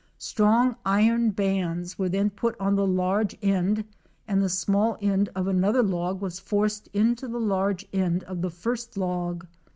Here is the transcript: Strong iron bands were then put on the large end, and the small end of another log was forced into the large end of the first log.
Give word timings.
Strong 0.17 0.77
iron 0.83 1.29
bands 1.29 1.99
were 1.99 2.09
then 2.09 2.31
put 2.31 2.59
on 2.59 2.73
the 2.75 2.87
large 2.87 3.37
end, 3.43 3.85
and 4.27 4.41
the 4.41 4.49
small 4.49 4.97
end 4.99 5.29
of 5.35 5.45
another 5.45 5.83
log 5.83 6.19
was 6.21 6.39
forced 6.39 6.87
into 6.87 7.27
the 7.27 7.39
large 7.39 7.85
end 7.93 8.23
of 8.23 8.41
the 8.41 8.49
first 8.49 8.97
log. 8.97 9.45